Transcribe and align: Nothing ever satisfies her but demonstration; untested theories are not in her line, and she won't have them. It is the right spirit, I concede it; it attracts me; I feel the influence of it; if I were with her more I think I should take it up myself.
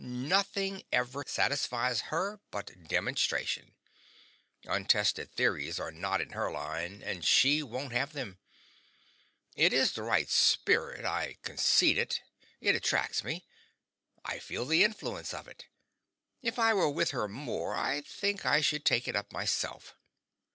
Nothing 0.03 0.81
ever 0.91 1.23
satisfies 1.27 2.01
her 2.09 2.39
but 2.49 2.87
demonstration; 2.87 3.75
untested 4.63 5.31
theories 5.31 5.79
are 5.79 5.91
not 5.91 6.21
in 6.21 6.31
her 6.31 6.51
line, 6.51 7.03
and 7.03 7.23
she 7.23 7.61
won't 7.61 7.93
have 7.93 8.13
them. 8.13 8.39
It 9.55 9.71
is 9.73 9.91
the 9.91 10.01
right 10.01 10.27
spirit, 10.27 11.05
I 11.05 11.37
concede 11.43 11.99
it; 11.99 12.23
it 12.59 12.73
attracts 12.75 13.23
me; 13.23 13.45
I 14.25 14.39
feel 14.39 14.65
the 14.65 14.83
influence 14.83 15.35
of 15.35 15.47
it; 15.47 15.67
if 16.41 16.57
I 16.57 16.73
were 16.73 16.89
with 16.89 17.11
her 17.11 17.27
more 17.27 17.75
I 17.75 18.01
think 18.01 18.43
I 18.43 18.59
should 18.59 18.83
take 18.85 19.07
it 19.07 19.15
up 19.15 19.31
myself. 19.31 19.93